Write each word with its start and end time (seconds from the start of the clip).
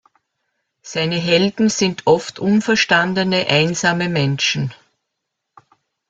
Seine 0.81 1.17
Helden 1.17 1.69
sind 1.69 2.07
oft 2.07 2.39
unverstandene, 2.39 3.45
einsame 3.47 4.09
Menschen. 4.09 4.73